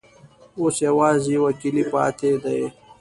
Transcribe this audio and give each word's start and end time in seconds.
اوس 0.59 0.75
یوازي 0.87 1.31
یو 1.35 1.45
کلی 1.59 1.83
پاته 1.91 2.29
دی. 2.43 2.61